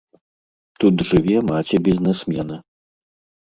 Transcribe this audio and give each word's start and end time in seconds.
Тут 0.83 1.03
жыве 1.09 1.37
маці 1.51 1.81
бізнэсмена. 1.89 2.59